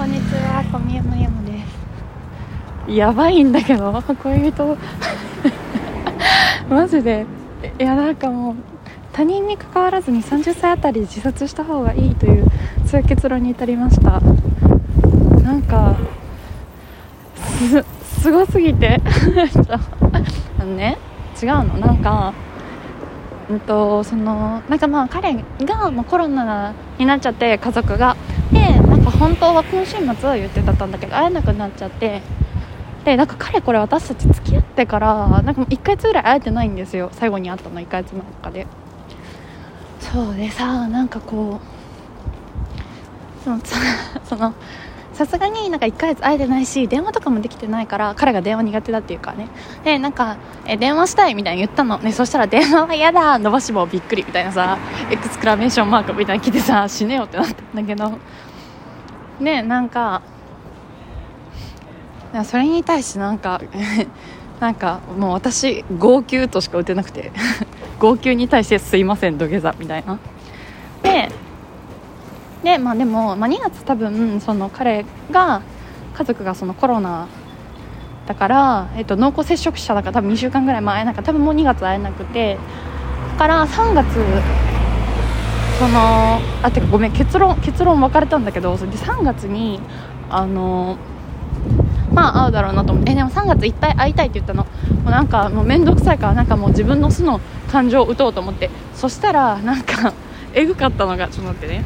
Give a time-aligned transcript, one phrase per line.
[0.00, 1.52] こんにちは、小宮山山で
[2.86, 2.90] す。
[2.90, 4.78] やばいんだけど、恋人。
[6.70, 7.26] マジで。
[7.78, 8.54] いや、なんかもう。
[9.12, 12.46] 他人に関わらずに30歳あたり自殺した方がいいという
[12.86, 14.22] そういう結論に至りました
[15.42, 15.96] なんか
[17.36, 17.84] す
[18.22, 19.02] すごすぎて
[20.58, 20.96] あのね
[21.42, 22.32] 違うのなんか
[23.50, 28.16] うんとそのなんかまあ彼がもうコロナになっちゃって家族が
[29.20, 32.22] 本当は今週末は言ってたんだけど会えなくなっちゃって。
[33.04, 37.10] でなんか彼これ私たち付き合ってからなんか1ヶ月ぐらい会えてないんですよ。
[37.12, 38.66] 最後に会ったの1ヶ月前とかで。
[40.00, 41.60] そうでさなんかこ
[43.40, 43.60] うその
[44.24, 44.54] その
[45.12, 49.48] さすがになんか1ヶ月会えてないし電話とかもできてないから彼が電話苦手だっていうかね。
[49.84, 51.98] でなんかえ電話したいみたいに言ったの。
[51.98, 54.78] ねそしたら電話は嫌だ伸ばし棒びっくりみたいなさ
[55.10, 58.18] エクスクラメーションマークみたいに来てさ死ねよってなったんだけど。
[59.40, 60.22] ねなんか
[62.44, 63.60] それに対してなんか
[64.60, 67.32] なんかもう私号泣としか打てなくて
[67.98, 70.18] 号泣に対してすいません土下座みたいな。
[71.02, 71.30] で
[72.62, 75.62] でまあでも、まあ、2月多分その彼が
[76.14, 77.26] 家族がそのコロナ
[78.26, 82.58] だから、えっと、濃厚接触者だから多分2週間ぐらい前なんか多分もう2月会えなくて
[83.32, 84.04] だから3月
[85.80, 89.80] そのあてかごめん結論結論分かれたんだけどそれで3月に
[90.28, 90.98] あの
[92.12, 93.12] まあ会うだろうなと思って。
[93.12, 94.64] えでも3月いっぱい会いたいって言ったの。
[94.64, 94.70] も
[95.06, 98.68] うなんかもう面倒くさいからなんかもう自分の素の感情を打とうと思って。
[98.94, 100.12] そしたらなんか
[100.52, 101.82] えぐかったのがちょっと待ってね。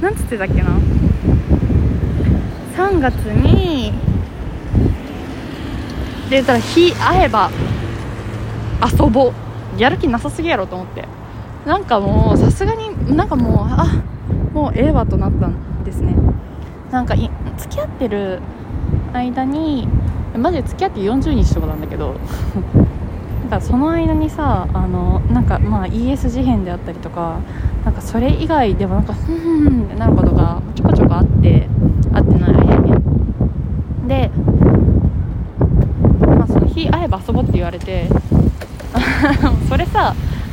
[0.00, 0.78] なんつってたっけな。
[2.74, 3.92] 3月に
[6.30, 7.50] で言ったら日会えば
[8.82, 9.32] 遊ぼう。
[9.78, 11.17] やる気なさすぎやろと思って。
[11.68, 14.02] なんかもうさすがになんかもうあ
[14.54, 16.14] もうええわとなったんですね。
[16.90, 18.40] なんかい付き合ってる
[19.12, 19.86] 間に
[20.34, 22.14] マジで付き合って40日とかなんだけど
[23.50, 27.40] なんかその間にさあのなんかまあ ES 事変であったりとか
[27.84, 31.68] なんかそれ以外でもなんかふんふんってなることがちょこちょこあって
[32.14, 32.94] 会ってない間に
[34.08, 34.30] で、
[36.34, 38.08] まあ、その日会えば遊ぼうって言われて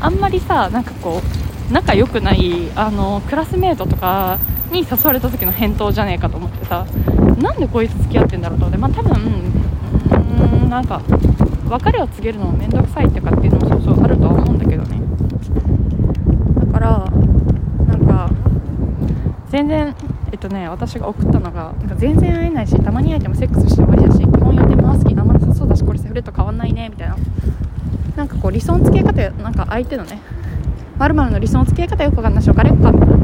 [0.05, 4.37] あんまりさなんかこう仲良くないあのクラスメートとか
[4.71, 6.85] に誘われた時の返答じゃねえかと思ってさ
[7.41, 8.65] なんでこいつ付き合ってんだろうと。
[8.67, 9.15] 思ってまあ多分
[10.61, 11.01] うんなんか
[11.67, 15.01] 別れを告げるのも面倒くさいとかっていうのもそうそうあるとは思うんだけどね。
[16.67, 17.11] だから
[17.87, 18.29] なんか
[19.49, 19.95] 全然
[20.31, 27.17] えっとね私が送ったのがなんか全然会えないしたまに会えてもセックスして終わりだし基本予定も好きあんまなさそうだしこれセフレと変わんないねみたいな。
[28.15, 30.21] なんかこう理想の付け方なんか相手のね
[30.97, 33.15] まるの理想の付け方よくわかんないし別れよっかみたいな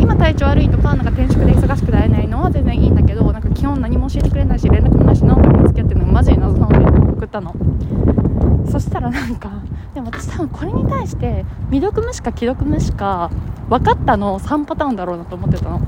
[0.00, 7.54] 今体調悪いとかなんか転職で忙しくて会えないのは全然いいんだけどなんか基本何も教えてくれないし連絡もないし何回も付き合ってるのがマジで謎なので送ったの。
[8.70, 9.50] そしたらなんか
[9.94, 13.30] でも私多分これに対して未読無視か既読無視か
[13.70, 15.80] 分かったの3パターンだろうなと思ってたの。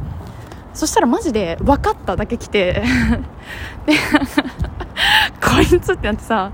[0.73, 2.83] そしたらマジで分かっただけ来て。
[3.85, 3.95] で
[5.45, 6.51] こいつってなってさ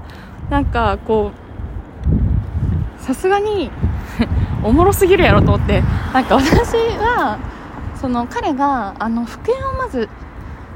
[0.51, 1.44] なんかこう
[3.05, 3.71] さすがに
[4.65, 5.83] おもろすぎるやろと思って。
[6.15, 7.37] なんか私は
[7.95, 10.09] その彼があの復縁をまず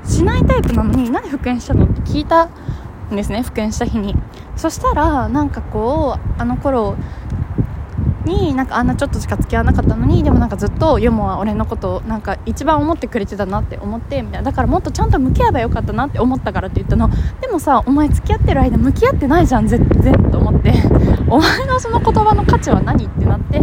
[0.05, 4.15] しないタイプなのになんで復縁したのって聞いたんですね復縁した日に。
[4.57, 6.97] そしたらなんかこうあの頃
[8.29, 17.11] になんかあんなちょっとしか付き合わなかったのにでもなんかずっとヨモは俺のことをなんか一番思ってくれてたなって思ってみたいなだからもっとちゃんと向き合えばよかったなって思ったからって言ったの。
[17.41, 20.73] でもさお前付き合ってる間向き合ってないじゃん全然と思って
[21.29, 23.61] お前のその言葉の価値は何ってなって。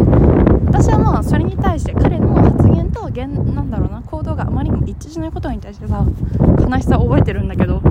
[0.68, 6.06] 私はまあそれに対して彼の発言と現なんだろうな行動があまりにも一致しないことに対してさ
[6.59, 7.82] 悲しさを覚えてるんだけど。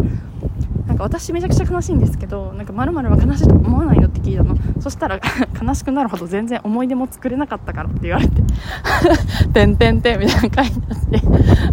[0.87, 4.57] なんか私めちゃくちゃ悲しいんですけどなんかまるは悲しいと思わないのって聞いたの。
[4.81, 5.19] そしたら
[5.61, 8.43] 悲しくなるほど全然思い出も作れなかったからって言われて
[9.53, 11.23] 「てんてんてん」みたいな書いてあって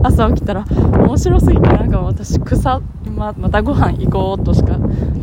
[0.04, 2.82] 朝起きたら面白すぎてなんか私草
[3.16, 4.78] ままたご飯行こうとしか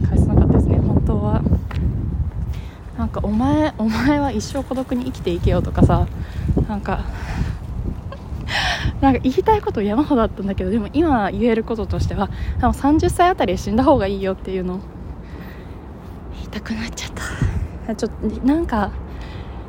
[0.09, 0.79] 返せなかったですね。
[0.79, 1.43] 本当は。
[2.99, 6.07] なんかお前お前は一生孤独に生きていけよとかさ
[6.69, 7.05] なんか
[9.01, 12.31] なんか言いたいこと山ほどあったんだけどでも今言えることとしては
[12.61, 14.75] 多分30歳あたりで死んだ方がいいよっていうの。
[14.75, 14.79] を
[16.35, 17.11] 言いたくなっちゃっ
[17.87, 17.95] た。
[17.95, 18.91] ちょっとなんか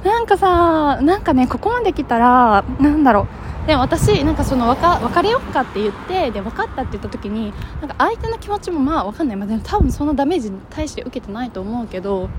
[0.04, 3.28] なんかさなんかねここまで来たらなんだろ
[3.66, 3.68] う。
[3.68, 12.30] でも私なんかその別別れよっかって言ってで分かったって言った時になんか相手の気持ちもまあ分かんない、まあ、でも多分そのダメージに対して受けてないと思うけど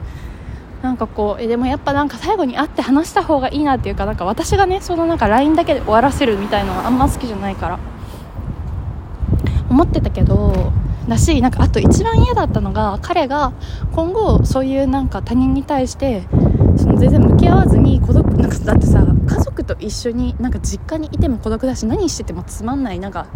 [0.83, 7.79] なんかこうえでもやっぱなんか最後に会って話した方がいいなっていうかなんか私がねそのなんか LINE だけで終わらせるみたいのはあんま好きじゃないから。
[9.71, 10.73] 思ってたけど
[11.09, 13.53] だしなんかあと一番嫌だったのが彼が
[13.93, 16.25] 今後そういうなんか他人に対して
[16.77, 23.27] その全然向き合わずに孤独なんかだってさ家族と一緒になんか実家にいても孤独だし何しててもつまんないなんか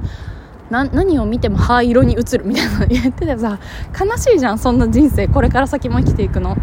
[0.70, 3.58] な何を見ても灰色に映るみたいなの言っててさ
[3.98, 6.56] 悲しいじゃんそんな人生これから先も生きていくの。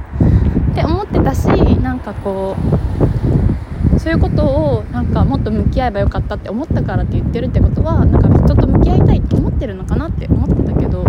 [0.71, 2.55] って思ってたしなんかこ
[3.95, 11.05] うそういうことをなんかもっと向き合えばよかったって思ったからって言ってるってことはなんか人と向き合いたいって思ってるのかなって思ってたけど。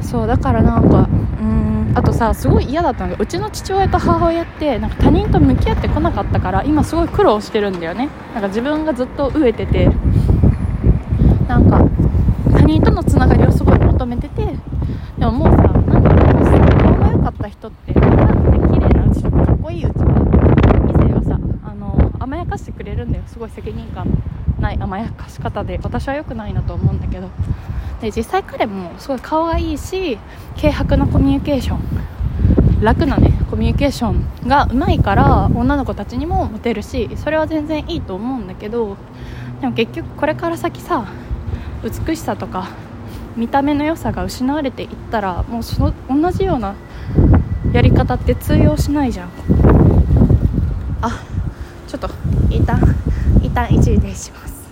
[0.00, 1.08] そうだからなんか
[1.40, 8.08] うんあとさすごい嫌だったのがうちの父親と母親ってなんか他人と向き合ってこなかったから今すごい苦労してるんだよね。
[8.32, 9.90] なんか自分がずっと飢えてて
[11.48, 11.84] なんか
[12.52, 14.46] 他人とのつながりをすごい求めてて
[15.18, 15.75] でももうさ
[17.46, 23.24] た人って若くて綺麗なうちとかかっこいいうちは異性はさあの甘やかしてくれるんだよ。
[23.26, 24.06] すごい責任感
[24.58, 25.78] ない甘やかし方で。
[25.82, 27.28] 私は良くないなと思うんだけど。
[28.00, 30.18] で実際彼もすごい顔がいいし
[30.60, 31.78] 軽薄なコミュニケーション。
[32.82, 38.98] 楽なねコミュニケーションがうまいから女の子たちにもモテるしそれは全然いいと思うんだけど
[39.62, 41.06] でも結局これから先さ
[41.82, 42.68] 美しさとか
[43.34, 46.74] 見た目の良さが失われていったらもうその同じような
[47.76, 49.30] やり方って通用しないじゃん。
[51.02, 51.22] あ
[51.86, 52.08] ちょっと
[52.48, 52.80] 一旦
[53.42, 54.70] 一旦一時停止します。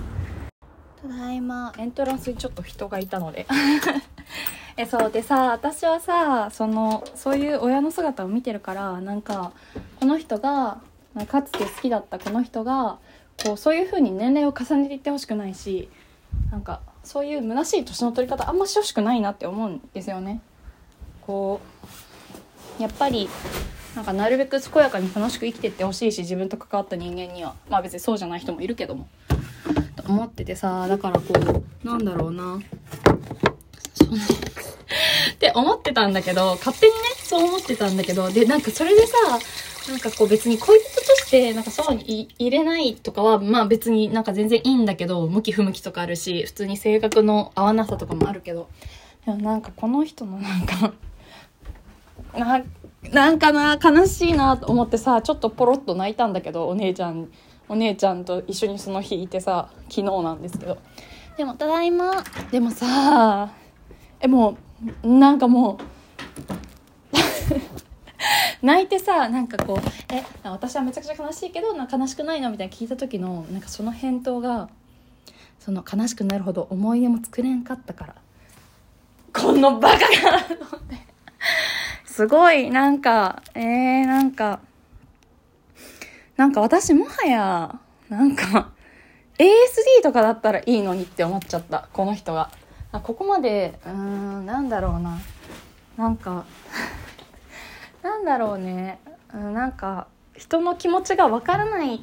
[1.03, 3.47] ただいまエントランスにちょっと人がいたので。
[4.79, 9.53] えそうでさ私はさそのそういう親の姿を見てるからなんか
[10.01, 10.79] この人が
[11.29, 12.97] かつて好きだったこの人が
[13.45, 15.91] こうそういう風に年齢を重ねていってほしくないし
[16.51, 20.41] なんかそういう虚しい年の取り方あんましてほしくないなって思うんですよね。
[21.21, 22.04] こう
[22.79, 23.29] やっぱり
[23.95, 27.55] なんかなるべく健やかに楽しく生きてってほしいし自分と関わった人間には。
[27.69, 29.09] まあ別にそうじゃない人もいるけども。
[29.97, 31.33] と思っててさだからこ
[31.83, 32.59] うなんだろうな。
[35.35, 39.15] って思ってたんだけど勝手にねそう思ってたんだけどでなんかそれでさ
[39.89, 48.69] なんかこう別に恋人としてなんかそうに入れないとかはまあ別になんか全然いいんだけど向き不向きとかあるし普通に性格の合わなさとかもあるけど。
[49.25, 50.93] でもなんかこの人のなんか
[52.39, 52.63] な
[53.13, 57.29] なんかな悲しいなと思ってさちょっとポロッと泣いたんだけどお姉ちゃん
[57.69, 60.79] お姉ちゃんと一緒にその日いてさ昨日なんですけど。
[61.37, 62.23] でもただいま。
[62.53, 63.51] でもさ
[64.21, 64.57] えも
[65.03, 65.79] うなんかもう
[68.63, 69.79] 泣いてさなんかこう
[70.15, 74.69] 「え私はめちゃくちゃ悲しいけどな悲しくないの?」みたいな聞いた時のなんかその返答が
[75.59, 78.15] その悲しくなるほど思い出も作れんかったから。
[79.37, 81.14] このバカがと思って
[82.15, 84.61] すごいなんかえー、なんか
[86.37, 88.71] なんか私もはやなんか
[89.37, 89.49] ASD
[90.01, 92.53] とかだったらいいのにって思っちゃったこの人が。
[92.93, 95.19] あここまでうーんなんだろうな。
[95.97, 96.45] なんか
[98.05, 99.01] なんだろうね、
[99.35, 100.07] うん、なんか
[100.37, 102.01] 人の気持ちがわからない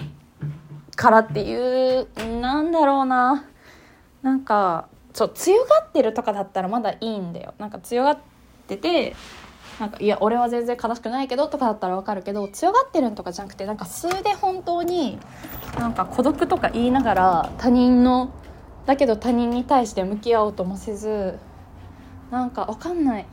[0.97, 2.09] からっていう
[2.41, 3.45] なんだろうな。
[4.23, 7.53] なんかそう強がってるとかだったらまだいいんだよ。
[7.59, 8.17] なんか強がっ
[8.67, 9.15] てて
[9.79, 15.17] なんかいや俺は全然悲しくないけどとかだったらわかるけど強がってるんとかじゃなくてなんか素で本当に
[15.79, 18.31] なんか孤独とか言いながら他人の
[18.85, 21.39] だけど他人に対して向き合おうともせず
[22.29, 23.25] なんかわかんない。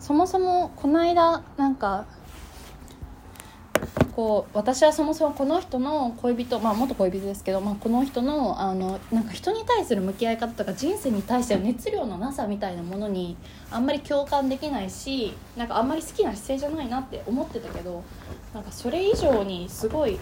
[0.00, 2.06] そもそもこの間なんか
[4.18, 13.36] こう私はそもそもこの人の恋人まあ元恋人ですけど、まあ、この人のあのなんか人に対する向き合い方とか人生に対しての熱量のなさみたいなものに
[13.70, 18.02] あんまり共感できないしなんかあんまり好きな姿勢じゃないなって思ってたけど
[18.52, 20.18] なんかそれ以上にすごい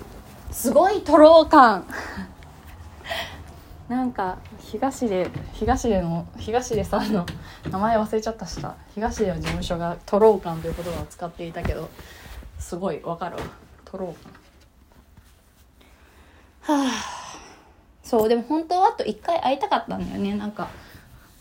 [0.51, 1.87] すごいとろう感。
[3.89, 7.25] なんか東出東出の東出さんの
[7.71, 11.89] 名前忘れちゃったした東出の事務所がトロー感という言葉を使っていたけど
[12.59, 13.66] すごいわかるわ。
[13.97, 14.23] トロー
[16.69, 17.27] 感はあ。
[18.03, 20.35] そうでも本当はあと1回会いたかったんだよね。
[20.35, 20.69] なんか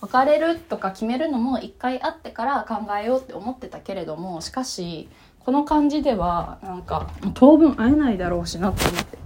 [0.02, 5.10] 別れるとか決めるのも1回会ってから考えようって思ってたけれどもしかし
[5.40, 9.18] この感じではなんか当分会えないだろうしなって思って。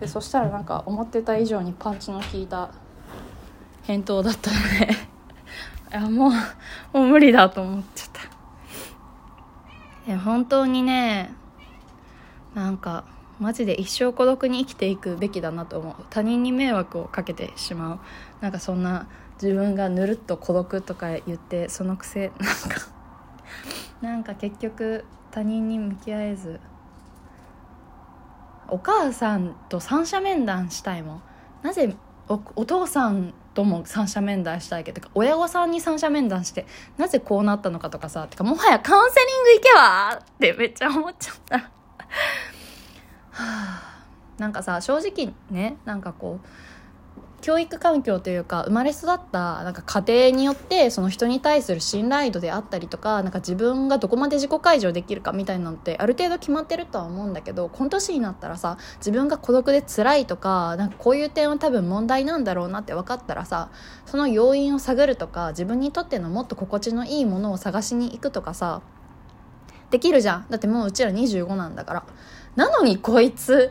[0.00, 2.70] でそしたらなんか思ってた以上にパンチの効いた
[3.84, 4.56] 返答だったの
[4.86, 4.96] で い
[5.92, 8.08] やもうもう無理だと思っちゃっ
[10.06, 10.18] た。
[10.18, 11.32] 本当にね
[12.54, 13.04] なんか
[13.40, 15.94] マジで一生孤独に生きていくべきだなと思う。
[16.10, 17.98] 他人に迷惑をかけてしまう。
[18.40, 19.08] なんかそんな
[19.42, 22.80] 自分がぬるっと孤独とか言ってそのくせなんか
[24.00, 26.60] なんか結局他人に向き合えず
[28.68, 31.22] お母さんと三者面談したいもん。
[31.62, 31.96] なぜ
[32.28, 41.70] お父さんとも三者面談したいけどか親御さんに三者面談してなぜこうなったのかとかさてかもはやカウンセリング行けばってめっちゃ思っちゃった。
[43.36, 43.94] あ。
[44.38, 46.46] なんかさ正直ねなんかこう
[47.40, 63.70] 教育環境というか生まれ育ったなんか家庭によってその人に対する信頼度であったりとかなんか自分がどこまで自己解除できるかみたいなのってある程度決まってるとは思うんだけどこの年になったらさ自分が孤独で辛いとかなんかこういう点は多分問題なんだろうなって分かったらさ
[64.06, 68.80] その要因を探るとか自分にとってのもっと心地のいいものを探しに行くとかさ
[69.94, 70.46] できるじゃん。
[70.50, 72.02] だってもううちら25なんだから。
[72.56, 73.70] なのにこいつ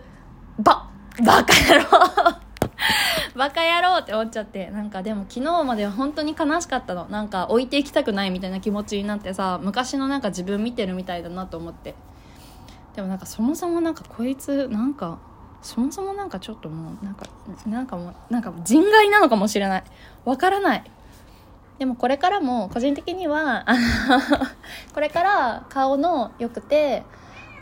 [0.58, 0.89] ば
[1.22, 1.89] バカ野郎。
[3.36, 4.72] バカ野郎って思っちゃって。
[4.72, 7.08] なんかでも昨日までは本当に悲しかったの。
[7.10, 11.94] なんか置いていきたくないみたいな気持ちになってさ昔のなんか自分見てるみたいだなと思って。
[12.96, 15.18] でもなんかそもそもなんかこいつなんか
[15.62, 17.25] そもそもなんかちょっともうなんか
[17.65, 19.84] なんかもうなんか人外なのかもしれない。
[20.24, 20.84] わからない。
[21.80, 23.65] でもこれからも個人的には
[24.93, 27.03] これから顔の良くて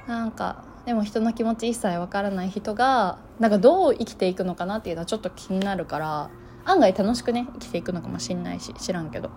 [0.07, 6.29] なんかでも人の気持ち一切わからない人がなんかどう生きていくのかなっていうのはちょっと気になるから
[6.65, 9.29] 案外楽しくね生きていくのかもしんないし知らんけど。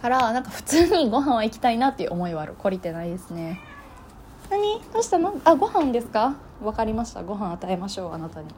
[0.00, 2.54] からなんか普通にご飯は行きたいなっていう思いはある。
[2.58, 3.60] 懲りてないですね。
[4.48, 4.80] 何？
[4.94, 5.38] どうしたの？
[5.44, 6.36] あご飯ですか？
[6.62, 7.22] 分かりました。
[7.22, 8.48] ご飯与えましょうあなたに。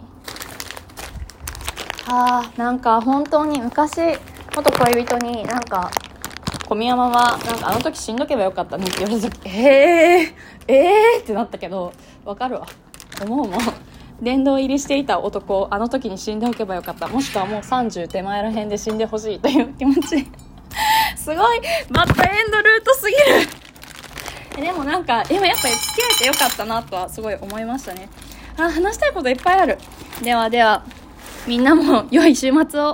[2.06, 3.96] あーなんか本当に昔
[4.54, 5.90] 元恋人になんか
[6.72, 9.46] 小宮山はなんかあの時死んどけばよかったねって言われた時。
[9.46, 11.22] えー、えー。
[11.22, 11.92] ってなったけど
[12.24, 12.66] わかるわ。
[13.22, 13.60] 思うもん。
[14.22, 17.08] 殿堂入りしていた男あの時に死んでおけばよかった。
[17.08, 20.26] もしくはもう30手前らへんで死んでほしいという気持ち。
[21.14, 21.60] すごい。
[21.90, 23.10] バッドエンドルートす
[24.56, 24.66] ぎる。
[24.66, 28.08] でもなんか今やっぱり付き合えてよかったなとはすごい思いましたね。
[28.56, 29.76] あ話したいこといっぱいある。
[30.22, 30.86] ではでは
[31.46, 32.88] みんなも良い週末を